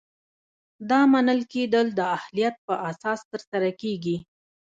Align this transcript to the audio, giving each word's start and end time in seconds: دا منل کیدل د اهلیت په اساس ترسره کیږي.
دا 0.89 0.99
منل 1.13 1.39
کیدل 1.53 1.87
د 1.93 1.99
اهلیت 2.17 2.55
په 2.67 2.73
اساس 2.89 3.19
ترسره 3.31 3.69
کیږي. 3.81 4.17